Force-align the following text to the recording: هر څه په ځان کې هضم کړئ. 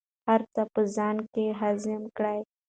هر 0.27 0.41
څه 0.53 0.61
په 0.73 0.81
ځان 0.95 1.17
کې 1.33 1.45
هضم 1.59 2.01
کړئ. 2.17 2.39